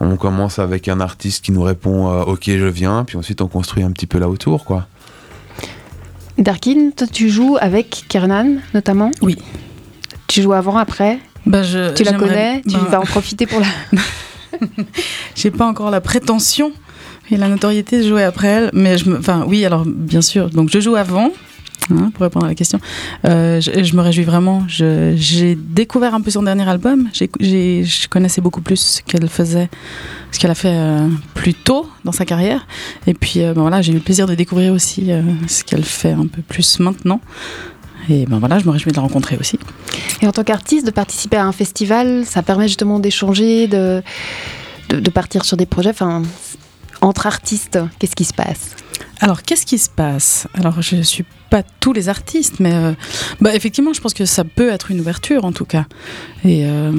on 0.00 0.16
commence 0.16 0.58
avec 0.58 0.88
un 0.88 1.00
artiste 1.00 1.44
qui 1.44 1.52
nous 1.52 1.62
répond 1.62 2.10
euh, 2.10 2.22
ok 2.22 2.44
je 2.46 2.66
viens 2.66 3.04
puis 3.04 3.16
ensuite 3.16 3.40
on 3.40 3.48
construit 3.48 3.84
un 3.84 3.92
petit 3.92 4.06
peu 4.06 4.18
là 4.18 4.28
autour 4.28 4.64
quoi. 4.64 4.86
Darkin, 6.38 6.90
toi 6.96 7.06
tu 7.06 7.28
joues 7.28 7.56
avec 7.60 8.04
Kernan 8.08 8.56
notamment? 8.74 9.10
Oui. 9.20 9.38
Tu 10.26 10.40
joues 10.40 10.54
avant, 10.54 10.78
après? 10.78 11.18
Ben 11.44 11.62
je, 11.62 11.92
Tu 11.92 12.04
la 12.04 12.14
connais? 12.14 12.62
Tu 12.62 12.74
ben, 12.74 12.84
vas 12.84 13.00
en 13.00 13.04
profiter 13.04 13.46
pour 13.46 13.60
la... 13.60 13.66
J'ai 15.34 15.50
pas 15.50 15.66
encore 15.66 15.90
la 15.90 16.00
prétention 16.00 16.72
et 17.30 17.36
la 17.36 17.48
notoriété 17.48 18.00
de 18.02 18.08
jouer 18.08 18.22
après 18.22 18.48
elle, 18.48 18.70
mais 18.72 18.98
je 18.98 19.08
me, 19.08 19.18
enfin 19.18 19.44
oui, 19.46 19.64
alors 19.64 19.84
bien 19.86 20.22
sûr. 20.22 20.50
Donc 20.50 20.70
je 20.70 20.80
joue 20.80 20.96
avant. 20.96 21.30
Hein, 21.90 22.10
pour 22.14 22.22
répondre 22.22 22.46
à 22.46 22.48
la 22.48 22.54
question, 22.54 22.78
Euh, 23.24 23.60
je, 23.60 23.82
je 23.84 23.96
me 23.96 24.02
réjouis 24.02 24.24
vraiment. 24.24 24.64
J'ai 24.68 25.54
découvert 25.56 26.14
un 26.14 26.20
peu 26.20 26.30
son 26.30 26.42
dernier 26.42 26.68
album. 26.68 27.08
J'ai- 27.12 27.84
je 27.84 28.08
connaissais 28.08 28.40
beaucoup 28.40 28.60
plus 28.60 28.80
ce 28.80 29.02
qu'elle 29.02 29.28
faisait, 29.28 29.68
ce 30.30 30.38
qu'elle 30.38 30.50
a 30.50 30.54
fait 30.54 30.74
euh, 30.74 31.08
plus 31.34 31.54
tôt 31.54 31.88
dans 32.04 32.12
sa 32.12 32.24
carrière. 32.24 32.66
Et 33.06 33.14
puis 33.14 33.42
euh, 33.42 33.54
ben 33.54 33.62
voilà, 33.62 33.82
j'ai 33.82 33.92
eu 33.92 33.96
le 33.96 34.00
plaisir 34.00 34.26
de 34.26 34.34
découvrir 34.34 34.72
aussi 34.72 35.10
euh, 35.12 35.22
ce 35.48 35.64
qu'elle 35.64 35.84
fait 35.84 36.12
un 36.12 36.26
peu 36.26 36.42
plus 36.42 36.78
maintenant. 36.80 37.20
Et 38.08 38.26
ben 38.26 38.38
voilà, 38.38 38.58
je 38.58 38.64
me 38.66 38.70
réjouis 38.70 38.90
de 38.90 38.96
la 38.96 39.02
rencontrer 39.02 39.36
aussi. 39.38 39.58
Et 40.20 40.26
en 40.26 40.32
tant 40.32 40.42
qu'artiste, 40.42 40.84
de 40.86 40.90
participer 40.90 41.36
à 41.36 41.46
un 41.46 41.52
festival, 41.52 42.24
ça 42.26 42.42
permet 42.42 42.66
justement 42.66 42.98
d'échanger, 42.98 43.68
de, 43.68 44.02
de, 44.88 44.98
de 44.98 45.10
partir 45.10 45.44
sur 45.44 45.56
des 45.56 45.66
projets. 45.66 45.90
Enfin, 45.90 46.22
entre 47.00 47.26
artistes, 47.26 47.78
qu'est-ce 47.98 48.16
qui 48.16 48.24
se 48.24 48.34
passe? 48.34 48.74
Alors, 49.20 49.42
qu'est-ce 49.42 49.64
qui 49.66 49.78
se 49.78 49.88
passe? 49.88 50.48
Alors, 50.54 50.82
je 50.82 51.00
suis 51.02 51.24
pas 51.52 51.62
tous 51.80 51.92
les 51.92 52.08
artistes, 52.08 52.60
mais 52.60 52.72
euh, 52.72 52.92
bah, 53.42 53.54
effectivement, 53.54 53.92
je 53.92 54.00
pense 54.00 54.14
que 54.14 54.24
ça 54.24 54.42
peut 54.42 54.70
être 54.70 54.90
une 54.90 55.00
ouverture, 55.00 55.44
en 55.44 55.52
tout 55.52 55.66
cas. 55.66 55.84
Et 56.46 56.64
euh, 56.64 56.90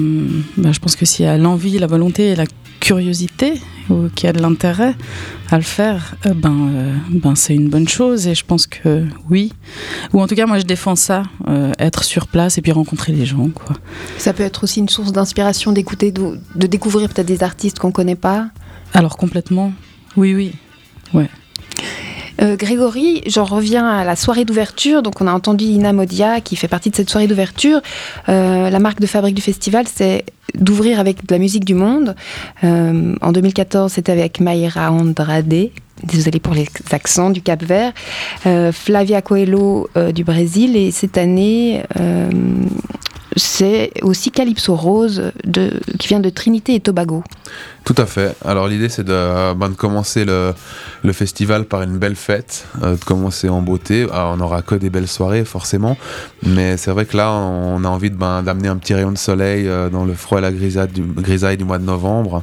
bah, 0.56 0.70
je 0.70 0.78
pense 0.78 0.94
que 0.94 1.04
s'il 1.04 1.24
y 1.24 1.28
a 1.28 1.36
l'envie, 1.36 1.76
la 1.80 1.88
volonté 1.88 2.28
et 2.28 2.36
la 2.36 2.44
curiosité, 2.78 3.54
ou 3.90 4.08
qu'il 4.14 4.28
y 4.28 4.30
a 4.30 4.32
de 4.32 4.40
l'intérêt 4.40 4.94
à 5.50 5.56
le 5.56 5.64
faire, 5.64 6.14
euh, 6.26 6.34
ben, 6.34 6.70
ben 7.10 7.34
c'est 7.34 7.56
une 7.56 7.68
bonne 7.68 7.88
chose. 7.88 8.28
Et 8.28 8.36
je 8.36 8.44
pense 8.44 8.68
que 8.68 9.04
oui. 9.28 9.52
Ou 10.12 10.20
en 10.20 10.28
tout 10.28 10.36
cas, 10.36 10.46
moi, 10.46 10.60
je 10.60 10.64
défends 10.64 10.94
ça, 10.94 11.24
être 11.80 12.04
sur 12.04 12.28
place 12.28 12.56
et 12.56 12.62
puis 12.62 12.70
rencontrer 12.70 13.12
les 13.12 13.26
gens, 13.26 13.48
quoi. 13.48 13.74
Ça 14.18 14.32
peut 14.32 14.44
être 14.44 14.62
aussi 14.62 14.78
une 14.78 14.88
source 14.88 15.10
d'inspiration 15.10 15.72
d'écouter, 15.72 16.12
de, 16.12 16.38
de 16.54 16.66
découvrir 16.68 17.08
peut-être 17.08 17.26
des 17.26 17.42
artistes 17.42 17.80
qu'on 17.80 17.88
ne 17.88 17.92
connaît 17.92 18.14
pas. 18.14 18.50
Alors, 18.92 19.16
complètement. 19.16 19.72
Oui, 20.16 20.32
oui. 20.32 20.52
Euh, 22.40 22.56
Grégory, 22.56 23.22
j'en 23.26 23.44
reviens 23.44 23.86
à 23.86 24.04
la 24.04 24.16
soirée 24.16 24.44
d'ouverture. 24.44 25.02
Donc, 25.02 25.20
on 25.20 25.26
a 25.26 25.32
entendu 25.32 25.64
Ina 25.64 25.92
Modia 25.92 26.40
qui 26.40 26.56
fait 26.56 26.68
partie 26.68 26.90
de 26.90 26.96
cette 26.96 27.10
soirée 27.10 27.26
d'ouverture. 27.26 27.80
Euh, 28.28 28.70
la 28.70 28.78
marque 28.78 29.00
de 29.00 29.06
fabrique 29.06 29.34
du 29.34 29.42
festival, 29.42 29.86
c'est 29.92 30.24
d'ouvrir 30.54 31.00
avec 31.00 31.26
de 31.26 31.34
la 31.34 31.38
musique 31.38 31.64
du 31.64 31.74
monde. 31.74 32.14
Euh, 32.62 33.14
en 33.20 33.32
2014, 33.32 33.92
c'était 33.92 34.12
avec 34.12 34.40
Mayra 34.40 34.90
Andrade. 34.90 35.70
Désolée 36.02 36.40
pour 36.40 36.54
les 36.54 36.66
accents 36.90 37.30
du 37.30 37.40
Cap 37.40 37.62
Vert. 37.62 37.92
Flavia 38.72 39.22
Coelho 39.22 39.88
du 40.12 40.24
Brésil. 40.24 40.76
Et 40.76 40.90
cette 40.90 41.16
année, 41.16 41.82
c'est 43.36 43.92
aussi 44.02 44.30
Calypso 44.30 44.74
Rose 44.74 45.32
qui 45.98 46.08
vient 46.08 46.20
de 46.20 46.30
Trinité 46.30 46.74
et 46.74 46.80
Tobago. 46.80 47.22
Tout 47.84 47.94
à 47.98 48.06
fait. 48.06 48.34
Alors 48.44 48.66
l'idée 48.66 48.88
c'est 48.88 49.04
de, 49.04 49.52
ben, 49.54 49.68
de 49.68 49.74
commencer 49.74 50.24
le, 50.24 50.54
le 51.02 51.12
festival 51.12 51.66
par 51.66 51.82
une 51.82 51.98
belle 51.98 52.16
fête, 52.16 52.66
euh, 52.82 52.96
de 52.96 53.04
commencer 53.04 53.50
en 53.50 53.60
beauté. 53.60 54.04
Alors, 54.10 54.32
on 54.32 54.36
n'aura 54.38 54.62
que 54.62 54.74
des 54.74 54.88
belles 54.88 55.06
soirées 55.06 55.44
forcément, 55.44 55.98
mais 56.42 56.78
c'est 56.78 56.90
vrai 56.90 57.04
que 57.04 57.14
là 57.14 57.30
on 57.30 57.84
a 57.84 57.88
envie 57.88 58.10
de, 58.10 58.16
ben, 58.16 58.42
d'amener 58.42 58.68
un 58.68 58.76
petit 58.76 58.94
rayon 58.94 59.12
de 59.12 59.18
soleil 59.18 59.68
euh, 59.68 59.90
dans 59.90 60.06
le 60.06 60.14
froid 60.14 60.38
et 60.38 60.40
la 60.40 60.50
grisaille 60.50 60.88
du, 60.88 61.02
grisaille 61.02 61.58
du 61.58 61.64
mois 61.64 61.78
de 61.78 61.84
novembre 61.84 62.42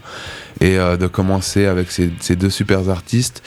et 0.59 0.77
euh, 0.77 0.95
de 0.95 1.07
commencer 1.07 1.65
avec 1.65 1.89
ces, 1.89 2.13
ces 2.19 2.35
deux 2.35 2.51
super 2.51 2.87
artistes. 2.87 3.41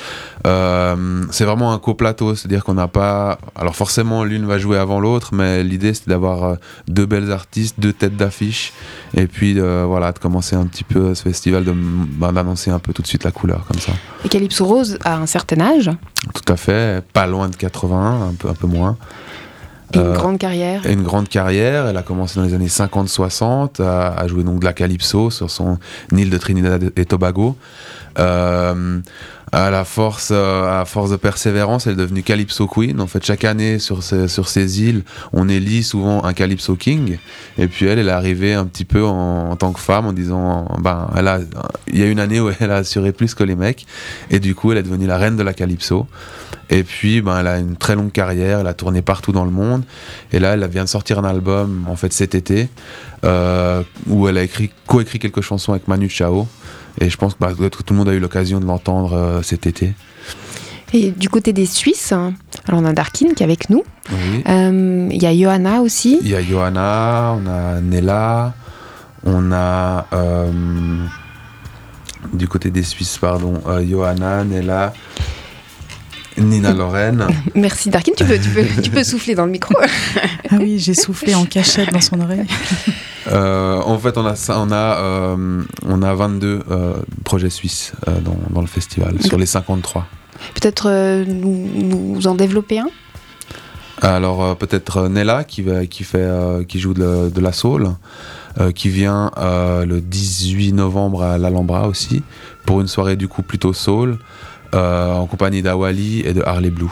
Euh, 0.49 1.25
c'est 1.31 1.45
vraiment 1.45 1.73
un 1.73 1.79
coplateau, 1.79 2.35
c'est-à-dire 2.35 2.65
qu'on 2.65 2.75
n'a 2.75 2.89
pas... 2.89 3.39
Alors 3.55 3.77
forcément 3.77 4.25
l'une 4.25 4.47
va 4.47 4.59
jouer 4.59 4.79
avant 4.79 4.99
l'autre, 4.99 5.33
mais 5.33 5.63
l'idée 5.63 5.95
c'est 5.95 6.09
d'avoir 6.09 6.43
euh, 6.43 6.55
deux 6.89 7.07
belles 7.07 7.31
artistes, 7.31 7.79
deux 7.79 7.93
têtes 7.93 8.17
d'affiche 8.17 8.73
et 9.17 9.27
puis 9.27 9.59
euh, 9.59 9.85
voilà 9.87 10.13
de 10.13 10.19
commencer 10.19 10.57
un 10.57 10.67
petit 10.67 10.85
peu 10.85 11.15
ce 11.15 11.23
festival 11.23 11.65
de 11.65 11.73
ben, 11.73 12.33
d'annoncer 12.33 12.71
un 12.71 12.79
peu 12.79 12.93
tout 12.93 13.03
de 13.03 13.07
suite 13.07 13.25
la 13.25 13.31
couleur 13.31 13.65
comme 13.67 13.81
ça. 13.81 13.93
Et 14.25 14.29
Calypso 14.29 14.65
Rose 14.65 14.99
a 15.05 15.17
un 15.17 15.27
certain 15.27 15.61
âge 15.61 15.91
Tout 16.35 16.53
à 16.53 16.57
fait, 16.57 17.05
pas 17.13 17.27
loin 17.27 17.49
de 17.49 17.57
80, 17.57 18.29
un 18.31 18.35
peu, 18.35 18.49
un 18.49 18.55
peu 18.55 18.67
moins. 18.67 18.97
et 19.93 19.99
une 19.99 20.03
Euh, 20.05 20.15
grande 20.15 20.39
carrière. 20.39 20.85
Une 20.87 21.03
grande 21.03 21.29
carrière, 21.29 21.87
elle 21.87 21.97
a 21.97 22.03
commencé 22.03 22.37
dans 22.41 22.45
les 22.47 22.55
années 22.55 22.67
50-60 22.69 23.81
à, 23.83 24.09
à 24.15 24.27
jouer 24.27 24.43
donc 24.43 24.61
de 24.61 24.65
la 24.65 24.73
calypso 24.73 25.31
sur 25.31 25.51
son 25.51 25.79
île 26.13 26.31
de 26.31 26.39
Trinidad 26.39 26.93
et 26.97 27.05
Tobago. 27.05 27.57
Euh, 28.19 29.01
à 29.55 29.71
la 29.71 29.85
force, 29.85 30.31
euh, 30.33 30.81
à 30.81 30.85
force 30.85 31.11
de 31.11 31.17
persévérance, 31.17 31.87
elle 31.87 31.93
est 31.93 31.97
devenue 31.97 32.25
Calypso 32.25 32.67
Queen. 32.67 33.01
En 33.01 33.07
fait, 33.07 33.25
chaque 33.25 33.45
année 33.45 33.79
sur 33.79 34.03
ces, 34.03 34.27
sur 34.27 34.49
ces 34.49 34.83
îles, 34.83 35.05
on 35.33 35.49
élit 35.49 35.85
souvent 35.85 36.25
un 36.25 36.33
Calypso 36.33 36.75
King. 36.75 37.19
Et 37.57 37.69
puis 37.69 37.87
elle, 37.87 38.01
elle 38.01 38.09
est 38.09 38.13
arrivée 38.13 38.55
un 38.55 38.65
petit 38.65 38.85
peu 38.85 39.05
en, 39.05 39.55
tant 39.55 39.73
que 39.73 39.79
femme 39.79 40.07
en 40.07 40.13
disant, 40.13 40.67
ben, 40.81 41.09
elle 41.17 41.29
a, 41.29 41.39
il 41.87 41.99
y 41.99 42.03
a 42.03 42.07
une 42.07 42.19
année 42.19 42.41
où 42.41 42.51
elle 42.59 42.73
a 42.73 42.77
assuré 42.79 43.13
plus 43.13 43.35
que 43.35 43.45
les 43.45 43.55
mecs. 43.55 43.87
Et 44.31 44.41
du 44.41 44.57
coup, 44.57 44.73
elle 44.73 44.79
est 44.79 44.83
devenue 44.83 45.07
la 45.07 45.19
reine 45.19 45.37
de 45.37 45.45
la 45.45 45.55
Calypso. 45.55 46.09
Et 46.71 46.83
puis, 46.83 47.21
ben, 47.21 47.39
elle 47.39 47.47
a 47.47 47.59
une 47.59 47.77
très 47.77 47.95
longue 47.95 48.11
carrière. 48.11 48.59
Elle 48.59 48.67
a 48.67 48.75
tourné 48.75 49.03
partout 49.03 49.31
dans 49.31 49.45
le 49.45 49.53
monde. 49.53 49.85
Et 50.33 50.41
là, 50.41 50.55
elle 50.55 50.67
vient 50.67 50.83
de 50.83 50.89
sortir 50.89 51.21
un 51.21 51.25
album, 51.25 51.87
en 51.89 51.95
fait, 51.95 52.13
cet 52.13 52.35
été, 52.35 52.69
euh, 53.25 53.85
où 54.09 54.27
elle 54.27 54.39
a 54.39 54.43
écrit, 54.43 54.71
co-écrit 54.87 55.21
quelques 55.21 55.43
chansons 55.43 55.73
avec 55.73 55.87
Manu 55.87 56.09
Chao. 56.09 56.49
Et 57.01 57.11
je 57.11 57.17
pense 57.17 57.35
que 57.35 57.39
bah, 57.41 57.53
que 57.59 57.67
tout 57.83 57.93
le 57.93 57.97
monde 57.99 58.09
a 58.09 58.13
eu 58.15 58.21
l'occasion 58.21 58.61
de 58.61 58.67
l'entendre 58.67 59.13
euh, 59.15 59.43
cet 59.43 59.67
été. 59.67 59.95
Et 60.93 61.11
du 61.11 61.29
côté 61.29 61.53
des 61.53 61.67
Suisses, 61.67 62.13
alors 62.13 62.81
on 62.81 62.85
a 62.85 62.93
Darkin 62.93 63.35
qui 63.35 63.43
est 63.43 63.47
avec 63.47 63.69
nous. 63.69 63.83
Oui. 64.13 64.45
Euh, 64.49 65.09
Il 65.11 65.21
y 65.21 65.27
a 65.27 65.37
Johanna 65.37 65.81
aussi. 65.81 66.19
Il 66.23 66.29
y 66.29 66.37
a 66.37 66.43
Johanna, 66.43 67.37
on 67.37 67.47
a 67.49 67.81
Nella, 67.81 68.55
on 69.25 69.51
a 69.51 70.07
euh, 70.13 70.53
du 72.33 72.47
côté 72.47 72.71
des 72.71 72.85
Suisses, 72.85 73.19
pardon, 73.19 73.55
euh, 73.67 73.85
Johanna, 73.85 74.45
Nella, 74.45 74.93
Nina 76.39 76.73
Lorraine. 76.73 77.27
Merci 77.57 77.91
Darkin, 77.91 78.13
tu 78.17 78.25
peux, 78.25 78.39
tu 78.39 78.51
peux, 78.51 78.83
tu 78.83 78.91
peux 78.91 79.05
souffler 79.05 79.35
dans 79.35 79.47
le 79.47 79.53
micro. 79.53 79.75
Ah 80.51 80.57
oui, 80.61 80.79
j'ai 80.79 80.95
soufflé 80.95 81.35
en 81.35 81.45
cachette 81.45 81.93
dans 81.93 82.01
son 82.01 82.21
oreille. 82.21 82.47
Euh, 83.29 83.81
en 83.81 83.99
fait, 83.99 84.19
on 84.19 84.27
a, 84.27 84.35
ça- 84.37 84.59
on 84.61 84.71
a, 84.71 84.99
euh, 84.99 85.63
on 85.87 86.03
a 86.03 86.15
22 86.15 86.61
euh, 86.71 86.93
projets 87.25 87.51
suisses 87.51 87.93
dans, 88.07 88.37
dans 88.51 88.61
le 88.61 88.67
festival, 88.67 89.17
sur 89.23 89.39
les 89.39 89.47
53. 89.47 90.07
Peut-être 90.55 91.25
nous, 91.25 91.69
nous 92.15 92.27
en 92.27 92.35
développer 92.35 92.81
un? 92.81 92.89
Alors 94.03 94.57
peut-être 94.57 95.09
Nella 95.09 95.45
qui, 95.45 95.63
fait, 96.03 96.67
qui 96.69 96.79
joue 96.81 96.93
de, 96.95 97.31
de 97.31 97.41
la 97.41 97.53
soul, 97.53 97.91
qui 98.75 98.89
vient 98.91 99.31
le 99.39 100.01
18 100.01 100.73
novembre 100.73 101.23
à 101.23 101.39
l'Alhambra 101.39 101.89
aussi, 101.89 102.23
pour 102.67 102.81
une 102.81 102.89
soirée 102.89 103.17
du 103.17 103.29
coup 103.29 103.43
plutôt 103.43 103.73
soul, 103.73 104.19
en 104.73 105.27
compagnie 105.27 105.63
d'Awali 105.63 106.21
et 106.27 106.35
de 106.35 106.43
Harley 106.45 106.71
Blue. 106.71 106.91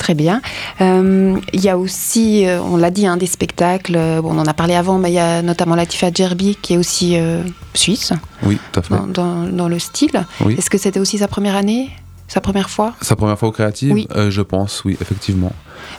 Très 0.00 0.14
bien. 0.14 0.40
Euh, 0.80 1.36
Il 1.52 1.60
y 1.60 1.68
a 1.68 1.76
aussi, 1.76 2.46
euh, 2.46 2.58
on 2.62 2.78
l'a 2.78 2.90
dit, 2.90 3.06
hein, 3.06 3.18
des 3.18 3.26
spectacles. 3.26 3.94
euh, 3.96 4.22
Bon, 4.22 4.30
on 4.32 4.38
en 4.38 4.46
a 4.46 4.54
parlé 4.54 4.74
avant, 4.74 4.96
mais 4.98 5.10
il 5.10 5.14
y 5.14 5.18
a 5.18 5.42
notamment 5.42 5.74
Latifa 5.74 6.10
Djerbi 6.10 6.56
qui 6.60 6.72
est 6.72 6.76
aussi 6.78 7.18
euh, 7.18 7.42
suisse 7.74 8.14
Oui, 8.42 8.58
tout 8.72 8.80
à 8.80 8.82
fait. 8.82 8.94
dans, 8.94 9.06
dans- 9.06 9.44
dans 9.46 9.68
le 9.68 9.78
style. 9.78 10.24
Oui. 10.44 10.54
Est-ce 10.56 10.70
que 10.70 10.78
c'était 10.78 10.98
aussi 11.00 11.18
sa 11.18 11.28
première 11.28 11.54
année? 11.54 11.90
Sa 12.28 12.40
première 12.40 12.70
fois? 12.70 12.94
Sa 13.02 13.14
première 13.14 13.38
fois 13.38 13.50
au 13.50 13.52
créatif 13.52 13.92
Oui. 13.92 14.08
Euh, 14.16 14.30
Je 14.30 14.40
pense, 14.40 14.82
oui, 14.86 14.96
effectivement. 15.02 15.52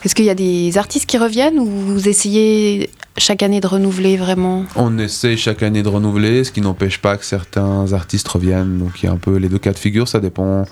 Est-ce 0.04 0.14
qu'il 0.16 0.24
y 0.24 0.30
a 0.30 0.34
des 0.34 0.76
artistes 0.78 1.06
qui 1.06 1.16
reviennent 1.18 1.60
ou 1.60 1.66
vous 1.66 2.08
essayez 2.08 2.90
chaque 3.18 3.42
année 3.42 3.60
de 3.60 3.66
renouveler 3.66 4.16
vraiment 4.16 4.64
On 4.74 4.98
essaie 4.98 5.36
chaque 5.36 5.62
année 5.62 5.82
de 5.82 5.88
renouveler, 5.88 6.44
ce 6.44 6.52
qui 6.52 6.62
n'empêche 6.62 6.98
pas 6.98 7.16
que 7.18 7.24
certains 7.24 7.92
artistes 7.92 8.26
reviennent. 8.26 8.78
Donc 8.78 9.02
il 9.02 9.06
y 9.06 9.08
a 9.08 9.12
un 9.12 9.16
peu 9.16 9.36
les 9.36 9.48
deux 9.48 9.58
cas 9.58 9.72
de 9.72 9.78
figure, 9.78 10.08
ça 10.08 10.18
dépend 10.18 10.64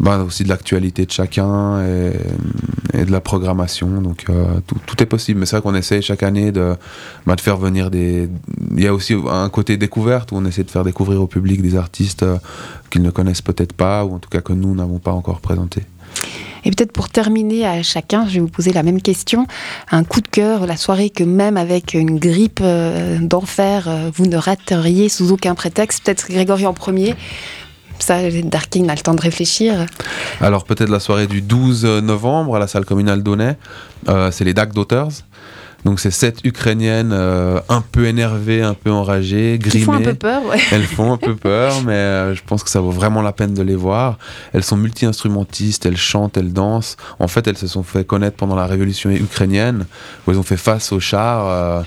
bah, 0.00 0.18
aussi 0.22 0.44
de 0.44 0.48
l'actualité 0.48 1.04
de 1.04 1.10
chacun 1.10 1.84
et, 1.84 3.04
de 3.04 3.10
la 3.12 3.20
programmation. 3.20 4.00
Donc 4.00 4.24
euh, 4.30 4.60
tout, 4.86 5.02
est 5.02 5.06
possible. 5.06 5.40
Mais 5.40 5.46
c'est 5.46 5.56
vrai 5.56 5.62
qu'on 5.62 5.74
essaie 5.74 6.00
chaque 6.00 6.22
année 6.22 6.50
de, 6.50 6.74
bah, 7.26 7.36
de 7.36 7.40
faire 7.40 7.58
venir 7.58 7.90
des. 7.90 8.28
Il 8.74 8.82
y 8.82 8.86
a 8.86 8.94
aussi 8.94 9.14
un 9.28 9.48
côté 9.50 9.76
découverte 9.76 10.32
où 10.32 10.36
on 10.36 10.44
essaie 10.46 10.64
de 10.64 10.70
faire 10.70 10.84
découvrir 10.84 11.20
au 11.20 11.26
public 11.26 11.60
des 11.60 11.76
artistes 11.76 12.22
euh, 12.22 12.38
qu'ils 12.90 13.02
ne 13.02 13.10
connaissent 13.10 13.42
peut-être 13.42 13.74
pas 13.74 14.04
ou 14.04 14.14
en 14.14 14.18
tout 14.18 14.30
cas 14.30 14.40
que 14.40 14.52
nous 14.52 14.74
n'avons 14.74 14.98
pas 14.98 15.12
encore 15.12 15.40
présentés. 15.40 15.82
Et 16.64 16.70
peut-être 16.70 16.92
pour 16.92 17.08
terminer 17.08 17.66
à 17.66 17.82
chacun, 17.82 18.26
je 18.28 18.34
vais 18.34 18.40
vous 18.40 18.48
poser 18.48 18.72
la 18.72 18.82
même 18.82 19.02
question. 19.02 19.46
Un 19.90 20.04
coup 20.04 20.20
de 20.20 20.28
cœur, 20.28 20.66
la 20.66 20.76
soirée 20.76 21.10
que 21.10 21.24
même 21.24 21.56
avec 21.56 21.94
une 21.94 22.18
grippe 22.18 22.60
euh, 22.62 23.18
d'enfer, 23.20 23.88
euh, 23.88 24.10
vous 24.14 24.26
ne 24.26 24.36
rateriez 24.36 25.08
sous 25.08 25.32
aucun 25.32 25.54
prétexte. 25.54 26.04
Peut-être 26.04 26.28
Grégory 26.30 26.66
en 26.66 26.74
premier. 26.74 27.16
Ça, 27.98 28.18
Darkin 28.30 28.88
a 28.88 28.94
le 28.94 29.00
temps 29.00 29.14
de 29.14 29.20
réfléchir. 29.20 29.86
Alors 30.40 30.64
peut-être 30.64 30.88
la 30.88 30.98
soirée 30.98 31.28
du 31.28 31.40
12 31.40 31.84
novembre 32.02 32.56
à 32.56 32.58
la 32.58 32.66
salle 32.66 32.84
communale 32.84 33.22
d'Aunay, 33.22 33.56
euh, 34.08 34.32
c'est 34.32 34.44
les 34.44 34.54
Dark 34.54 34.72
Daughters. 34.72 35.10
Donc 35.84 35.98
c'est 35.98 36.12
sept 36.12 36.38
Ukrainiennes 36.44 37.10
euh, 37.12 37.58
un 37.68 37.80
peu 37.80 38.06
énervées, 38.06 38.62
un 38.62 38.74
peu 38.74 38.92
enragées, 38.92 39.58
Qui 39.60 39.80
font 39.80 39.92
un 39.92 39.96
grimées. 39.96 40.12
peu 40.12 40.18
peur, 40.18 40.44
ouais. 40.46 40.58
Elles 40.70 40.84
font 40.84 41.12
un 41.12 41.16
peu 41.16 41.34
peur, 41.34 41.82
mais 41.84 41.92
euh, 41.94 42.34
je 42.36 42.42
pense 42.46 42.62
que 42.62 42.70
ça 42.70 42.80
vaut 42.80 42.92
vraiment 42.92 43.20
la 43.20 43.32
peine 43.32 43.52
de 43.54 43.62
les 43.62 43.74
voir. 43.74 44.16
Elles 44.52 44.62
sont 44.62 44.76
multi-instrumentistes, 44.76 45.84
elles 45.84 45.96
chantent, 45.96 46.36
elles 46.36 46.52
dansent. 46.52 46.96
En 47.18 47.26
fait, 47.28 47.46
elles 47.48 47.58
se 47.58 47.66
sont 47.66 47.82
fait 47.82 48.04
connaître 48.06 48.36
pendant 48.36 48.54
la 48.54 48.66
révolution 48.66 49.10
ukrainienne, 49.10 49.86
où 50.26 50.30
elles 50.30 50.38
ont 50.38 50.42
fait 50.44 50.56
face 50.56 50.92
aux 50.92 51.00
chars. 51.00 51.46
euh, 51.48 51.82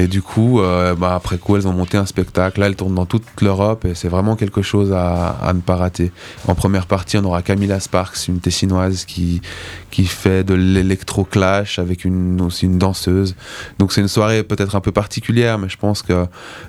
et 0.00 0.06
du 0.06 0.22
coup, 0.22 0.60
euh, 0.60 0.94
bah, 0.94 1.14
après 1.16 1.38
coup, 1.38 1.56
elles 1.56 1.66
ont 1.66 1.72
monté 1.72 1.98
un 1.98 2.06
spectacle. 2.06 2.60
Là, 2.60 2.66
elles 2.66 2.76
tournent 2.76 2.94
dans 2.94 3.04
toute 3.04 3.24
l'Europe 3.42 3.84
et 3.84 3.94
c'est 3.96 4.06
vraiment 4.08 4.36
quelque 4.36 4.62
chose 4.62 4.92
à, 4.92 5.30
à 5.42 5.52
ne 5.52 5.60
pas 5.60 5.74
rater. 5.74 6.12
En 6.46 6.54
première 6.54 6.86
partie, 6.86 7.18
on 7.18 7.24
aura 7.24 7.42
Camilla 7.42 7.80
Sparks, 7.80 8.28
une 8.28 8.38
tessinoise 8.38 9.04
qui, 9.04 9.42
qui 9.90 10.04
fait 10.06 10.44
de 10.44 10.54
l'électro-clash 10.54 11.80
avec 11.80 12.04
une, 12.04 12.40
aussi 12.40 12.66
une 12.66 12.78
danseuse. 12.78 13.34
Donc 13.80 13.92
c'est 13.92 14.00
une 14.00 14.06
soirée 14.08 14.44
peut-être 14.44 14.76
un 14.76 14.80
peu 14.80 14.92
particulière, 14.92 15.58
mais 15.58 15.68
je 15.68 15.76
pense 15.76 16.02
que 16.02 16.26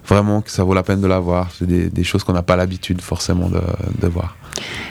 vraiment 0.08 0.42
que 0.42 0.50
ça 0.50 0.64
vaut 0.64 0.74
la 0.74 0.82
peine 0.84 1.00
de 1.00 1.08
la 1.08 1.20
voir. 1.20 1.50
C'est 1.58 1.68
des, 1.68 1.90
des 1.90 2.04
choses 2.04 2.24
qu'on 2.24 2.34
n'a 2.34 2.42
pas 2.42 2.56
l'habitude 2.56 3.00
forcément 3.00 3.48
de, 3.48 3.62
de 4.02 4.08
voir. 4.08 4.36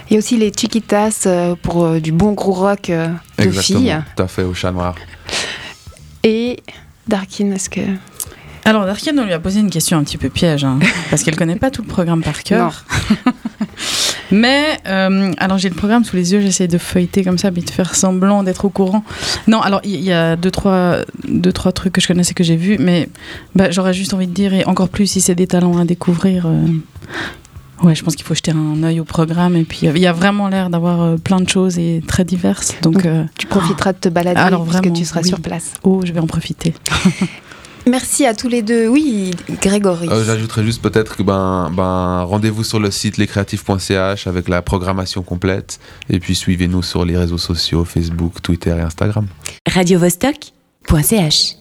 Il 0.08 0.12
y 0.12 0.16
a 0.16 0.18
aussi 0.18 0.36
les 0.38 0.52
Chiquitas 0.56 1.24
euh, 1.26 1.56
pour 1.60 1.84
euh, 1.84 1.98
du 1.98 2.12
bon 2.12 2.32
gros 2.34 2.52
rock 2.52 2.82
de 2.86 3.10
Exactement, 3.36 3.80
filles. 3.80 3.98
tout 4.16 4.22
à 4.22 4.28
fait, 4.28 4.44
au 4.44 4.54
chat 4.54 4.70
noir. 4.70 4.94
Et 6.22 6.60
Darkin, 7.08 7.50
est-ce 7.50 7.68
que. 7.68 7.80
Alors, 8.68 8.84
Darkin, 8.84 9.16
on 9.16 9.24
lui 9.24 9.32
a 9.32 9.38
posé 9.38 9.60
une 9.60 9.70
question 9.70 9.96
un 9.96 10.04
petit 10.04 10.18
peu 10.18 10.28
piège, 10.28 10.62
hein, 10.62 10.78
parce 11.10 11.22
qu'elle 11.22 11.36
connaît 11.36 11.56
pas 11.56 11.70
tout 11.70 11.80
le 11.80 11.88
programme 11.88 12.22
par 12.22 12.42
cœur. 12.42 12.84
Mais, 14.30 14.78
euh, 14.86 15.32
alors 15.38 15.56
j'ai 15.56 15.70
le 15.70 15.74
programme 15.74 16.04
sous 16.04 16.16
les 16.16 16.34
yeux, 16.34 16.42
j'essaie 16.42 16.68
de 16.68 16.76
feuilleter 16.76 17.24
comme 17.24 17.38
ça, 17.38 17.50
puis 17.50 17.62
de 17.62 17.70
faire 17.70 17.94
semblant 17.94 18.42
d'être 18.42 18.66
au 18.66 18.68
courant. 18.68 19.04
Non, 19.46 19.62
alors 19.62 19.80
il 19.84 19.98
y, 20.02 20.12
a 20.12 20.36
deux 20.36 20.50
trois, 20.50 20.98
deux, 21.26 21.50
trois 21.50 21.72
trucs 21.72 21.94
que 21.94 22.02
je 22.02 22.08
connaissais, 22.08 22.34
que 22.34 22.44
j'ai 22.44 22.56
vus, 22.56 22.76
mais 22.78 23.08
bah, 23.54 23.70
j'aurais 23.70 23.94
juste 23.94 24.12
envie 24.12 24.26
de 24.26 24.34
dire, 24.34 24.52
et 24.52 24.66
encore 24.66 24.90
plus 24.90 25.06
si 25.06 25.22
c'est 25.22 25.34
des 25.34 25.46
talents 25.46 25.78
à 25.78 25.86
découvrir. 25.86 26.44
euh, 26.44 26.66
Ouais, 27.82 27.94
je 27.94 28.04
pense 28.04 28.16
qu'il 28.16 28.26
faut 28.26 28.34
jeter 28.34 28.50
un 28.50 28.82
œil 28.82 29.00
au 29.00 29.04
programme, 29.04 29.56
et 29.56 29.64
puis 29.64 29.86
il 29.86 29.98
y 29.98 30.06
a 30.06 30.12
vraiment 30.12 30.48
l'air 30.48 30.68
d'avoir 30.68 31.00
euh, 31.00 31.16
plein 31.16 31.40
de 31.40 31.48
choses 31.48 31.78
et 31.78 32.02
très 32.06 32.24
diverses. 32.24 32.74
Donc, 32.82 33.04
Donc, 33.06 33.28
Tu 33.38 33.46
profiteras 33.46 33.94
de 33.94 33.98
te 33.98 34.10
balader 34.10 34.38
Alors, 34.38 34.66
parce 34.66 34.82
que 34.82 34.90
tu 34.90 35.06
seras 35.06 35.22
oui. 35.22 35.28
sur 35.28 35.40
place. 35.40 35.72
oh, 35.84 36.02
je 36.04 36.12
vais 36.12 36.20
en 36.20 36.26
profiter. 36.26 36.74
Merci 37.88 38.26
à 38.26 38.34
tous 38.34 38.48
les 38.48 38.62
deux. 38.62 38.88
Oui, 38.88 39.30
Grégory. 39.62 40.08
Euh, 40.08 40.24
J'ajouterais 40.24 40.64
juste 40.64 40.82
peut-être 40.82 41.16
que 41.16 41.22
ben, 41.22 41.70
ben, 41.74 42.22
rendez-vous 42.22 42.64
sur 42.64 42.80
le 42.80 42.90
site 42.90 43.16
lescreatifs.ch 43.16 44.26
avec 44.26 44.48
la 44.48 44.62
programmation 44.62 45.22
complète. 45.22 45.78
Et 46.10 46.20
puis 46.20 46.34
suivez-nous 46.34 46.82
sur 46.82 47.04
les 47.04 47.16
réseaux 47.16 47.38
sociaux, 47.38 47.84
Facebook, 47.84 48.42
Twitter 48.42 48.74
et 48.76 48.80
Instagram. 48.80 49.26
radiovostok.ch 49.66 51.54